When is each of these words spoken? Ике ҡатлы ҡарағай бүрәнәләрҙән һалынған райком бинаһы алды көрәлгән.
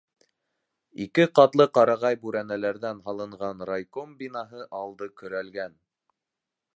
Ике 1.03 1.25
ҡатлы 1.39 1.67
ҡарағай 1.79 2.17
бүрәнәләрҙән 2.23 3.03
һалынған 3.09 3.61
райком 3.73 4.15
бинаһы 4.23 4.65
алды 4.81 5.13
көрәлгән. 5.23 5.81